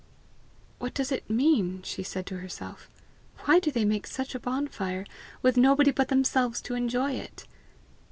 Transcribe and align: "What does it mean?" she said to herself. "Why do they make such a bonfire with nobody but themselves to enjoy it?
"What 0.79 0.95
does 0.95 1.11
it 1.11 1.29
mean?" 1.29 1.83
she 1.83 2.01
said 2.01 2.25
to 2.25 2.39
herself. 2.39 2.89
"Why 3.45 3.59
do 3.59 3.69
they 3.69 3.85
make 3.85 4.07
such 4.07 4.33
a 4.33 4.39
bonfire 4.39 5.05
with 5.43 5.57
nobody 5.57 5.91
but 5.91 6.07
themselves 6.07 6.59
to 6.61 6.73
enjoy 6.73 7.11
it? 7.11 7.45